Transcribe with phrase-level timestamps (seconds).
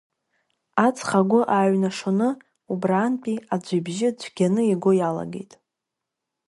[0.85, 2.29] Аҵх агәы ааҩнашоны,
[2.71, 5.51] убраантәи аӡәы ибжьы цәгьаны иго иалагеит.